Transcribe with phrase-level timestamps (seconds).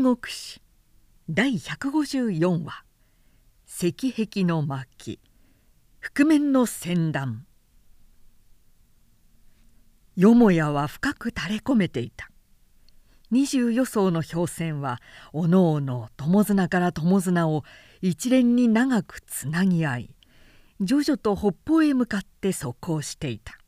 [0.00, 0.62] 三国史。
[1.28, 2.84] 第154話
[3.68, 5.20] 「石壁の巻。
[6.00, 7.44] 覆面の船団」
[10.16, 12.30] よもやは深く垂れ込めていた。
[13.30, 15.02] 二十余艘の氷船は
[15.34, 17.64] おのおの友綱から友綱を
[18.00, 20.14] 一連に長くつなぎ合い
[20.80, 23.58] 徐々と北方へ向かって速攻していた。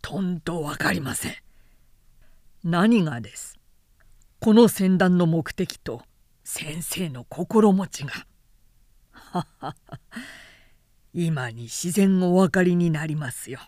[0.00, 1.34] とんと分かりません。
[2.62, 3.55] 何がです？
[4.38, 6.02] この船団の目的と
[6.44, 8.12] 先生の心持ちが。
[9.10, 9.76] ははは
[11.12, 13.60] 今に自然お分かりになりますよ。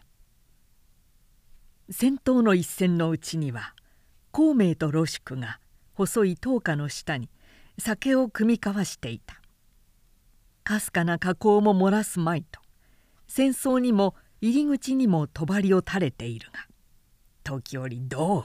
[1.91, 3.75] 先頭の一戦のうちには
[4.31, 5.59] 孔明とロシクが
[5.95, 7.31] 細い灯火の下に
[7.79, 9.41] 酒を酌み交わしていた
[10.65, 12.61] かすかな火口も漏らすまいと
[13.27, 16.67] 戦争にも入り口にも帳を垂れているが
[17.43, 18.45] 時折どう？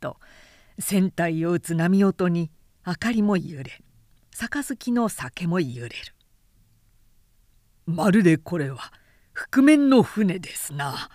[0.00, 0.16] と
[0.80, 2.50] 船体を打つ波音に
[2.86, 3.82] 明かりも揺れ
[4.32, 5.94] 杯の酒も揺れる。
[7.86, 8.92] まるでこれは
[9.32, 11.10] 覆面の船ですな。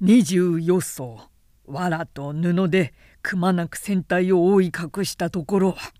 [0.00, 1.20] 二十余艘
[1.66, 5.72] 藁と布でくまなく船体を覆い隠したところ。
[5.72, 5.92] は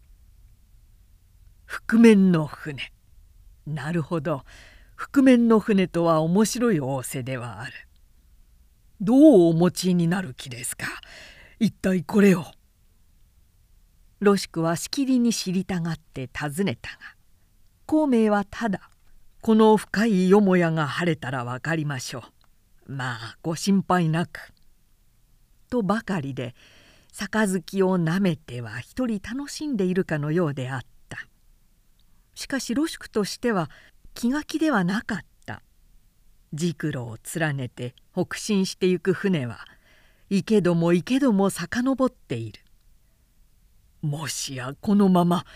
[1.67, 2.93] 覆面の船。
[3.67, 4.45] なるほど。
[4.97, 7.73] 覆面の船とは面白い仰せではある。
[9.01, 9.19] どう
[9.51, 10.87] お持ちになる気ですか？
[11.61, 12.45] 一体これを。
[14.21, 16.97] ロシクはしきりに知りたがって尋ねたが
[17.87, 18.91] 孔明はただ
[19.43, 22.21] この深いよもやが晴れたら分かりましょ
[22.87, 22.93] う。
[22.93, 24.55] まあご心配なく」
[25.69, 26.55] とばかりで
[27.13, 31.19] 杯をなめては一人楽しんでいるかのようであった。
[32.35, 33.71] しかしロシクとしては
[34.15, 35.63] 気が気ではなかった。
[36.55, 39.67] 軸路を連ねて北進してゆく船は
[40.31, 42.64] 池戸も池戸も遡っている。
[44.05, 45.47] もしやこのまま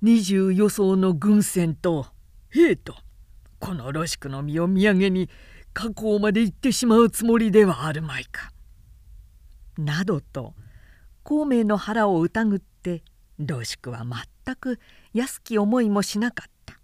[0.00, 2.06] 二十余艘の軍船と
[2.50, 2.94] 兵と
[3.58, 5.28] このロシクの身を土産に
[5.74, 8.52] 河口まで行ってしまうつもりではあるまいか。
[9.76, 10.54] などと
[11.24, 13.02] 孔明の腹を疑って
[13.40, 14.78] ロシクは全く
[15.12, 16.78] 安き思いもしなかった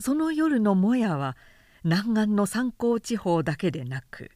[0.00, 1.36] その夜のもやは
[1.84, 4.30] 南岸の山高地方だけでなく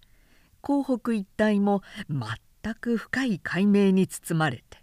[0.62, 4.81] 江北一帯も全く深い海明に包まれて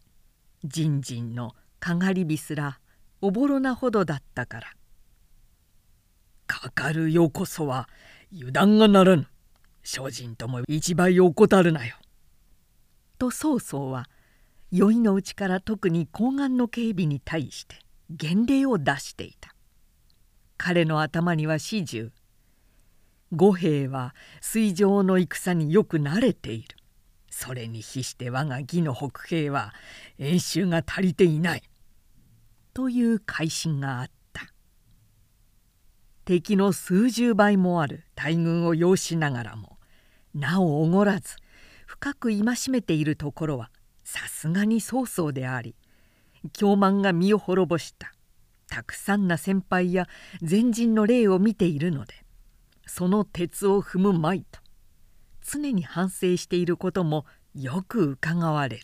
[0.64, 2.80] じんじんのかがり火すら
[3.22, 4.74] おぼろなほどだったから
[6.48, 7.88] 「かかるよこそは
[8.34, 9.28] 油断がならぬ。
[9.84, 11.96] 精進とも一倍怠るなよ」
[13.18, 14.10] と曹操は
[14.72, 17.78] 酔いのうちから特に高岸の警備に対して
[18.10, 19.56] 厳令を出していた。
[20.58, 22.12] 彼の頭には始終。
[23.32, 26.79] 五兵は水上の戦によく慣れている。
[27.40, 29.74] それに比して我が義の北兵は
[30.18, 31.64] 演習が足りていない」
[32.76, 34.54] という改心があった。
[36.26, 39.80] 敵の数十倍もある大軍を要しながらも
[40.36, 41.38] なおおごらず
[41.88, 43.72] 深く戒めているところは
[44.04, 45.76] さすがに曹操であり
[46.54, 48.14] 狂慢が身を滅ぼした
[48.68, 50.08] たくさんな先輩や
[50.48, 52.14] 前人の例を見ているので
[52.86, 54.60] その鉄を踏むまいと
[55.52, 58.84] 常に反省していることもよく伺われる。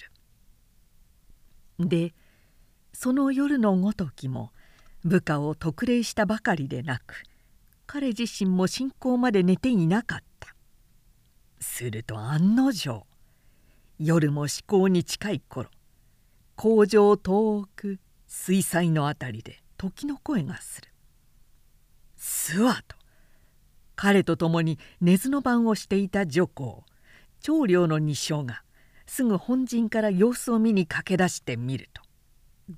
[1.88, 2.14] で
[2.94, 4.52] その夜のごときも
[5.03, 7.24] 部下を特例したばかりでなく
[7.86, 10.56] 彼自身も信仰まで寝ていなかった。
[11.59, 13.06] すると案の定
[14.00, 15.70] 夜も至高に近い頃
[16.56, 20.90] 工場遠く水彩のあたりで時の声がする
[22.18, 23.04] 「諏訪」と
[23.95, 26.83] 彼と共に根津の番をしていた女皇
[27.41, 28.63] 長領の二将が
[29.06, 32.01] すぐ本陣から様子を見に駆け出してみると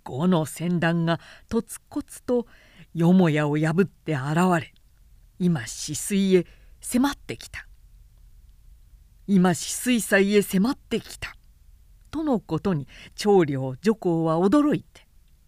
[0.03, 2.45] 呉の船団がとつこつと
[2.93, 4.73] よもやを破って現れ
[5.39, 6.45] 今止水へ
[6.81, 7.67] 迫ってきた。
[9.27, 11.35] 今止水祭へ迫ってきた。
[12.11, 15.05] とのことに長領女皇は驚いて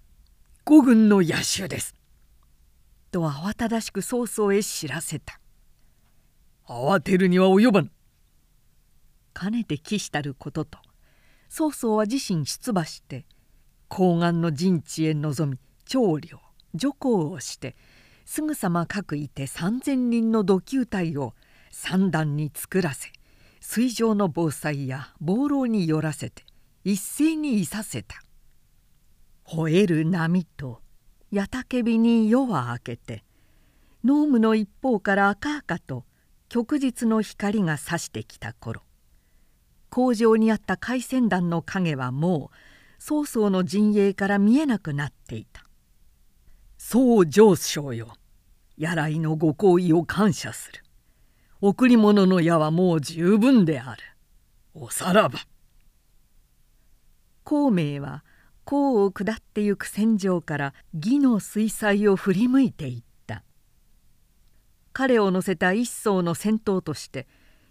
[0.65, 1.95] 「五軍の野衆です」
[3.09, 5.38] と慌ただしく曹操へ知らせた。
[6.71, 7.89] 慌てるには及ばぬ。
[9.33, 10.77] かねて期したることと
[11.49, 13.25] 曹操は自身出馬して
[13.87, 16.39] 高岸の陣地へ臨み長領
[16.75, 17.75] 女皇をして
[18.23, 21.33] すぐさま各いて3,000人の土球隊を
[21.71, 23.09] 三段に作らせ
[23.61, 26.43] 水上の防災や暴浪によらせて
[26.83, 28.21] 一斉にいさせた。
[29.43, 30.81] 吠える波と
[31.31, 33.23] 矢竹火に夜は明けて
[34.03, 36.03] 濃霧の一方から赤々と
[36.49, 38.81] 旭日の光が差してきた頃
[39.89, 42.55] 工場にあった海船団の影はもう
[42.97, 45.63] 曹操の陣営から見えなくなっていた
[46.77, 48.15] 「宋上将よ
[48.77, 50.81] 柳井のご好意を感謝する。
[51.61, 54.01] 贈り物の矢はもう十分である。
[54.73, 55.39] おさらば」
[57.43, 58.23] 孔明は
[58.63, 63.08] 甲を下ってゆく戦場から義の水彩を振り向いていた。
[64.99, 67.25] 彼を乗せた一艘の先頭として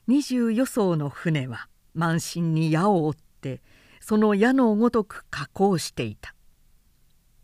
[0.06, 3.60] 二十余艘の船は満身に矢を追って
[4.00, 6.34] その矢のごとく加工していた。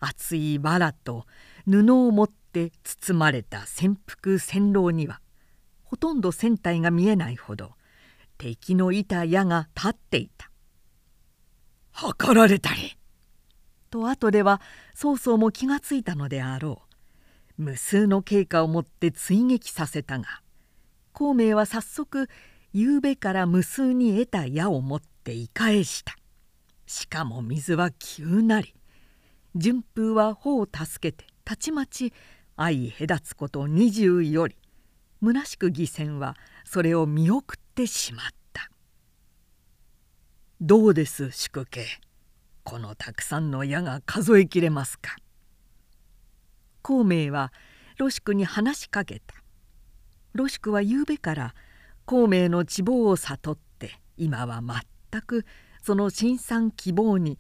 [0.00, 1.26] 厚い藁と
[1.66, 5.20] 布を持って包まれた潜伏船楼には
[5.82, 7.72] ほとんど船体が見えないほど
[8.38, 10.50] 敵のいた矢が立っていた
[11.92, 12.96] 「測られたり!」
[13.92, 14.62] と後では
[14.94, 16.83] 曹操も気がついたのであろう。
[17.56, 20.42] 無数の経過をもって追撃させたが
[21.12, 22.28] 孔明は早速
[22.72, 26.16] 夕べから無数に得た矢を持って言い返した。
[26.86, 28.74] しかも水は急なり
[29.54, 32.12] 順風は穂を助けてたちまち
[32.56, 34.56] 相隔つこと二十より
[35.22, 38.68] 虚しく義戦はそれを見送ってしまった
[40.60, 41.86] 「どうです宿家。
[42.64, 45.16] このたくさんの矢が数えきれますか?」
[46.84, 47.50] 孔明は
[47.96, 49.34] ロシクに話しかけた。
[50.34, 51.54] ロシクは夕べから
[52.04, 55.46] 孔明の地望を悟って今は全く
[55.82, 57.38] その新参希望に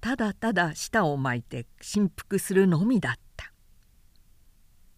[0.00, 3.52] ただただ舌を巻いて振幅するのみだった。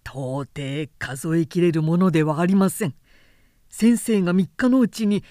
[0.05, 2.95] 到底数えきれるものではありません。
[3.69, 5.25] 先生が3日のうちに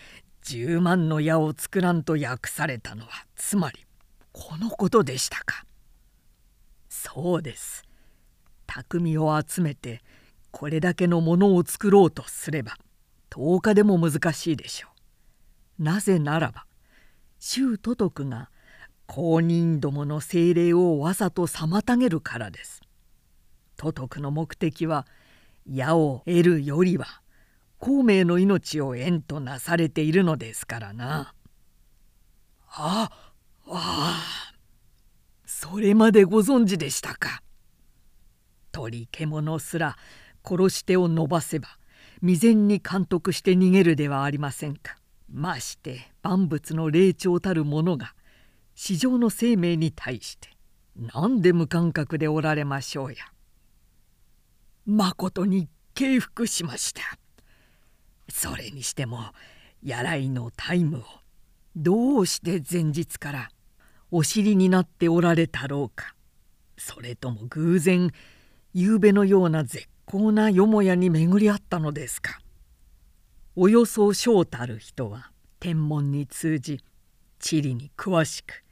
[0.44, 3.85] 10万の矢を作らんと訳されたのはつまり
[4.33, 5.63] このことでしたか。
[6.89, 7.88] そうです。
[8.69, 10.01] 匠を集めて
[10.51, 12.77] これだけのものを作ろうとすれば
[13.31, 14.88] 10日でも難しいでしょ
[15.80, 15.83] う。
[15.83, 16.66] なぜならば
[17.39, 18.50] 周都督が
[19.07, 22.81] 公認どもの精霊をわざと妨げるからです。
[23.75, 25.07] 都督の目的は
[25.66, 27.21] 矢を得るよりは
[27.80, 31.33] 孔明の命を縁となされているのですからな。
[32.68, 33.12] ああ
[33.68, 34.54] あ
[35.45, 37.42] それまでご存知でしたか。
[38.80, 39.98] 鳥獣すら
[40.48, 41.68] 殺し手を伸ばせば
[42.22, 44.96] 未然に監督して逃げるではありませんか
[45.30, 48.14] まして万物の霊長たる者が
[48.76, 50.48] 市場の生命に対して
[50.96, 53.18] 何で無感覚でおられましょうや。
[54.86, 57.02] まことに敬服しました。
[58.30, 59.20] それにしても
[59.84, 61.04] 柳井のタイムを
[61.76, 63.50] どうして前日から
[64.12, 66.16] お尻になっておられたろうか
[66.78, 68.12] それとも偶然
[68.74, 72.39] 夕べのような絶高なよもやに巡り合ったのですか
[73.56, 76.83] およそ小たる人は天文に通じ
[77.39, 78.63] 地理に詳しく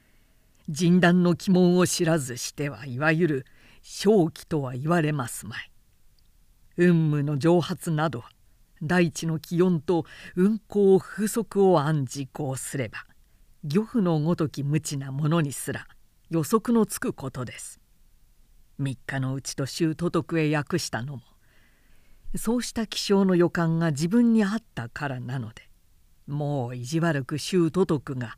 [0.69, 3.45] 人断の鬼門を知らずしてはいわゆる
[3.81, 5.71] 正気とは言われますまい
[6.75, 8.29] 雲霧の蒸発などは
[8.83, 10.05] 大地の気温と
[10.35, 13.05] 運行風速を暗示こうすれば
[13.63, 15.88] 漁夫のごとき無知なものにすら
[16.29, 17.76] 予測のつくことです。
[18.79, 21.21] 3日のうちと州都督へ訳したのも
[22.35, 25.63] そうした気象の予感が自分にあったからなので
[26.27, 28.38] もう意地悪く州都督が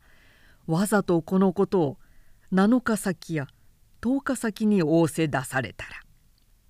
[0.66, 1.98] わざとこのことを
[2.52, 3.48] 7日先や
[4.00, 5.90] 10日先に仰せ出されたら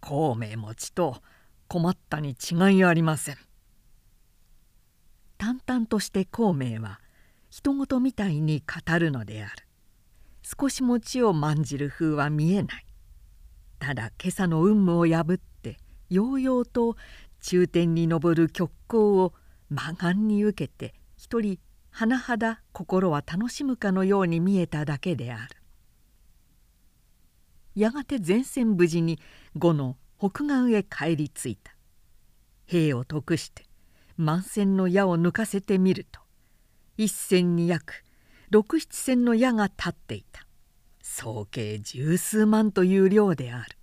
[0.00, 1.18] 孔明もちと
[1.68, 3.36] 困ったに違いありません。
[5.40, 7.00] 淡々として孔明は
[7.48, 9.66] 人事みたいに語るのである
[10.42, 12.84] 少しも血をまんじる風は見えない
[13.80, 15.78] ただ今朝の運夢を破って
[16.10, 16.96] ようようと
[17.40, 19.32] 中天に昇る極光を
[19.70, 21.58] 魔眼に受けて一人
[21.92, 25.56] 甚だ心は楽しむかのように見えただけである。
[27.74, 29.18] やがて前線無事に
[29.58, 31.74] 呉の北岸へ帰り着いた。
[32.66, 33.64] 兵を得して
[34.16, 36.20] 満船の矢を抜かせてみると
[36.96, 38.04] 一戦に約
[38.50, 40.46] 六七戦の矢が立っていた。
[41.02, 43.76] 総計十数万という量である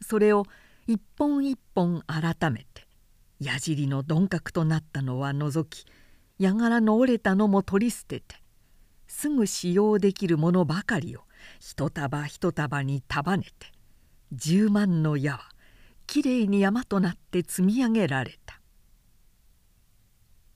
[0.00, 0.44] それを
[0.86, 2.86] 一本一本改めて
[3.40, 5.86] 矢尻の鈍角となったのは除き
[6.38, 8.36] 矢柄の折れたのも取り捨てて
[9.06, 11.20] すぐ使用できるものばかりを
[11.60, 13.66] 一束一束に束ねて
[14.32, 15.40] 十万の矢は
[16.06, 18.60] きれいに山となって積み上げられた。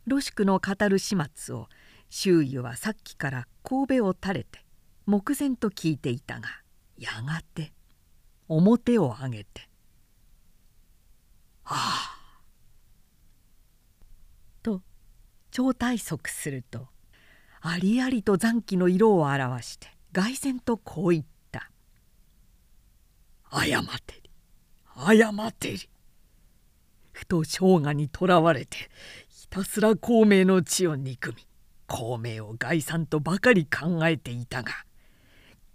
[0.09, 1.69] ロシクの語る始末を
[2.09, 4.65] 周囲はさっきから神戸を垂れて
[5.09, 6.51] 目前と聞いていたが
[6.99, 7.73] やがて
[8.47, 9.67] 面を上げて
[11.65, 12.43] 「ああ」
[14.63, 14.83] と
[15.51, 16.89] 超体側すると
[17.63, 21.71] ありありと残機の色を表して凱旋とこう言った
[23.51, 24.31] 「謝ってり
[24.95, 25.89] 謝ってり」
[27.13, 28.91] ふと生涯にとらわれて
[29.31, 31.47] ひたすら孔明の血を憎み
[31.87, 34.85] 孔明を概算とばかり考えていたが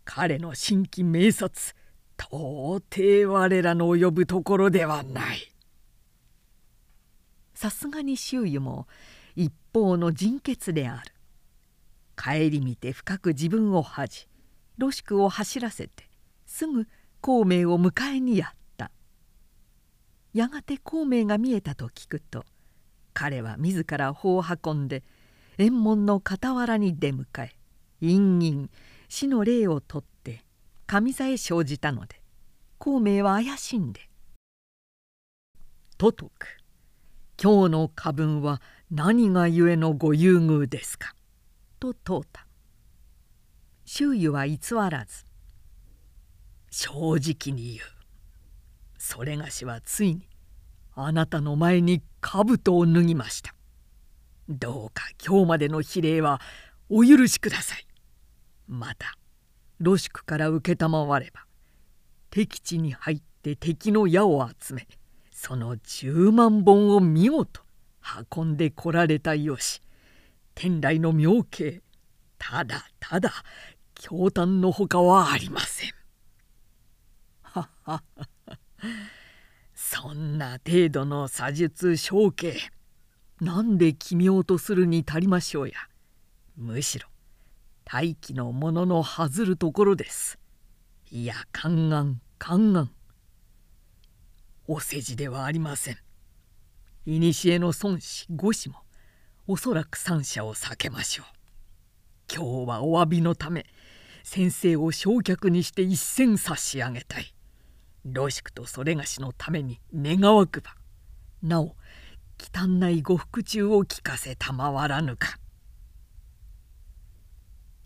[0.05, 1.75] 彼の新規名察
[2.17, 5.51] 到底我らの及ぶところではない。
[7.53, 8.87] さすがに周囲も
[9.35, 11.13] 一方の人血である。
[12.15, 14.27] 顧みて深く自分を恥じ
[14.77, 16.09] ロシクを走らせて
[16.45, 16.87] すぐ
[17.21, 18.91] 孔明を迎えにやった。
[20.33, 22.43] やがて孔明が見えたと聞くと
[23.13, 25.03] 彼は自ら歩を運んで
[25.57, 27.55] 縁門の傍らに出迎え
[28.01, 28.69] 陰陰
[29.15, 30.43] 死の霊をとって
[30.87, 32.19] 上座へ生じたので
[32.79, 34.09] 孔明は怪しんで
[35.99, 36.57] 「ととく
[37.39, 41.13] 今日の花文は何がゆえのご優遇ですか?」
[41.79, 42.47] と問うた。
[43.85, 44.57] 周囲は偽
[44.89, 45.27] らず
[46.71, 47.85] 正直に言う。
[48.97, 50.27] それがしはついに
[50.95, 53.53] あなたの前に兜を脱ぎました。
[54.49, 56.41] どうか今日までの比例は
[56.89, 57.85] お許しください。
[58.67, 59.17] また
[59.83, 60.61] 露宿から承
[61.19, 61.45] れば
[62.29, 64.87] 敵地に入って敵の矢を集め
[65.31, 67.61] その10万本を見事
[68.35, 69.81] 運んでこられたよし
[70.55, 71.81] 天来の妙慶
[72.37, 73.31] ただただ
[73.95, 75.91] 驚嘆のほかはありません。
[77.41, 78.03] ははは
[79.73, 82.57] そんな程度の詐術承継
[83.39, 85.75] なんで奇妙とするに足りましょうや
[86.57, 87.07] むしろ
[87.85, 90.39] 大気のものの外るところです。
[91.11, 92.91] いや勘案勘案
[94.67, 95.97] お世辞ではありません。
[97.05, 98.75] 古の孫子五子も
[99.45, 101.25] おそらく三者を避けましょう。
[102.33, 103.65] 今日はお詫びのため
[104.23, 107.33] 先生を焼却にして一銭差し上げたい。
[108.05, 110.75] ロシクとそれがしのために願わくば
[111.41, 111.75] なお
[112.37, 115.37] 忌憚ないご腹中を聞かせたまわらぬか。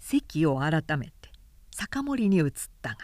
[0.10, 1.12] 席を改めて
[1.76, 2.98] 酒盛に移ったが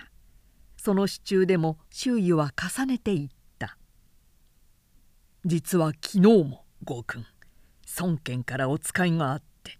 [0.78, 3.30] その支柱でも周囲は重ねていっ
[3.60, 3.78] た
[5.44, 7.26] 実は昨日もご君
[8.00, 9.78] 孫権からお使いがあって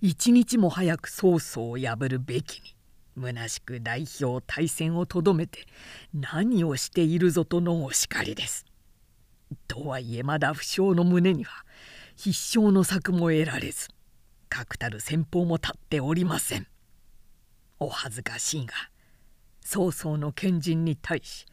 [0.00, 2.74] 一日も早く曹操を破るべきに
[3.22, 5.66] 虚しく代表大戦をとどめて
[6.14, 8.64] 何をしているぞとのお叱りです。
[9.68, 11.66] とはいえまだ不詳の胸には
[12.16, 13.90] 必勝の策も得られず
[14.52, 16.66] 確たる戦法も立っておりません。
[17.80, 18.74] お恥ずかしいが
[19.62, 21.46] 曹操の賢人に対し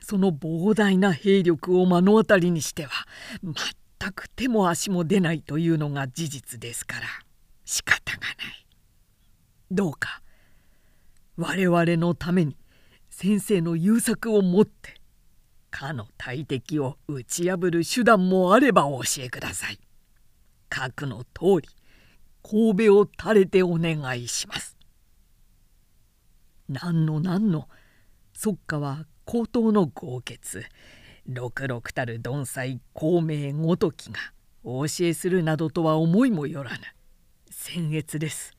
[0.00, 3.06] その膨大な兵力を目の当たりにしては
[3.44, 7.06] 全く手も足も出ないというのが事実ですから
[7.64, 8.66] 仕方がない。
[9.70, 10.20] どうか
[11.36, 12.56] 我々のために
[13.10, 14.96] 先生の優作をもって
[15.70, 19.78] かの大敵を打ち破る手段もあればお教えください。
[20.68, 21.68] 核の通り
[22.42, 24.76] 神戸を垂れてお願いします。
[26.68, 27.68] 何の何の
[28.32, 30.64] 即下は高等の豪傑
[31.26, 34.18] 六六たる鈍斎孔明ごときが
[34.62, 36.78] お教えするなどとは思いもよらぬ
[37.50, 38.52] 僭越です。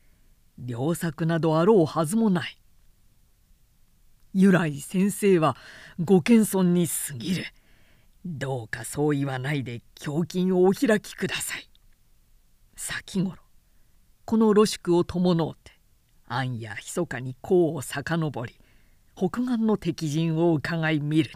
[0.64, 2.58] 良作などあろうはずもない。
[4.34, 5.56] 由来先生は
[5.98, 7.44] ご謙遜に過ぎる。
[8.24, 11.68] どうかそう言わないで胸筋をお開きください。
[12.76, 13.41] 先頃
[14.32, 15.72] この露宿を伴うて
[16.26, 18.58] 暗や密かに功を遡り
[19.14, 21.30] 北岸の敵陣を伺い見る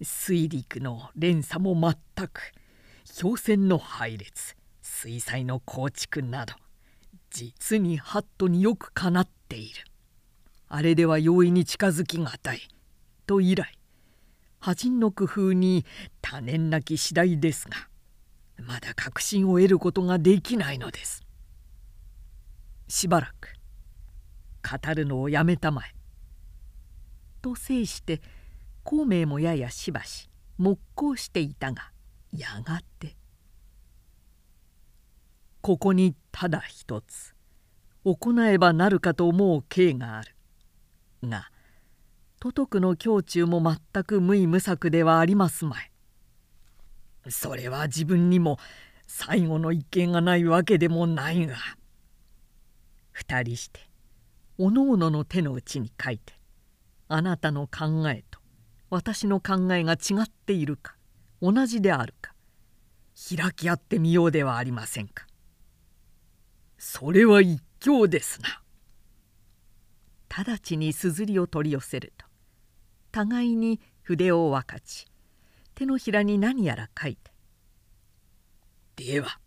[0.00, 2.40] に水陸の連鎖も全く
[3.22, 6.54] 氷船の配列水彩の構築など
[7.30, 9.84] 実にハットによくかなっている。
[10.66, 12.62] あれでは容易に近づきがたい
[13.28, 13.78] と以来
[14.58, 15.86] 破人の工夫に
[16.20, 17.76] 多念なき次第ですが
[18.56, 21.22] まだ確信を得ることができないのです。
[22.92, 23.54] しばらく。
[24.62, 25.94] 語るのをやめたまえ。
[27.40, 28.20] と制して
[28.84, 31.90] 孔明もややしばし黙考していたが
[32.32, 33.16] やがて。
[35.62, 37.34] ここにただ一つ
[38.04, 40.36] 行えばなるかと思う刑がある。
[41.24, 41.50] が
[42.40, 45.90] 都督の胸中も全く無意無策ではありますまい。
[47.30, 48.58] それは自分にも
[49.06, 51.56] 最後の一見がないわけでもないが。
[53.12, 53.80] 二人して
[54.58, 56.34] おのおのの手の内に書いて
[57.08, 58.40] あなたの考えと
[58.90, 60.96] 私の考えが違っているか
[61.40, 62.32] 同じであるか
[63.14, 65.26] 開き合ってみようではありませんか。
[66.78, 68.62] それは一興ですな。
[70.28, 72.26] 直ちに硯を取り寄せると
[73.12, 75.06] 互いに筆を分かち
[75.74, 77.30] 手のひらに何やら書いて
[78.96, 79.38] 「では」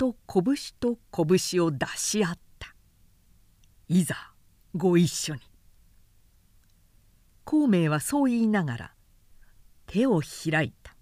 [0.00, 2.74] と拳と拳を出し合った。
[3.86, 4.16] いざ
[4.74, 5.42] ご一緒に。
[7.44, 8.94] 孔明はそう言いながら
[9.84, 10.96] 手を開いた。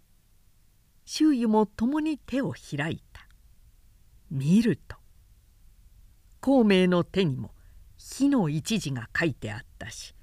[1.05, 3.29] 周囲も共に手を開いた。
[4.33, 4.97] 見ると
[6.41, 7.53] 孔明の手にも
[7.99, 10.17] 火の一字が書いてあったし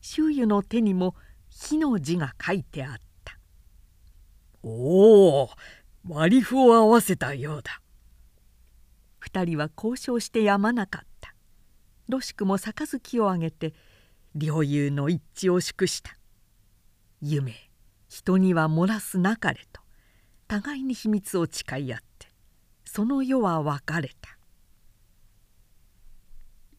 [0.00, 1.14] 周囲の手にも
[1.50, 3.38] 火の字が書いてあった。
[4.62, 5.50] おお
[6.08, 7.81] 割り符を合わせたようだ。
[9.22, 11.32] 二人は交渉してやまなかった。
[12.08, 13.72] ろしくも杯をあげて
[14.34, 16.18] 両友の一致を祝した。
[17.20, 17.54] 夢
[18.08, 19.80] 人には漏らすなかれと
[20.48, 22.26] 互いに秘密を誓い合って
[22.84, 24.36] その世は別れた。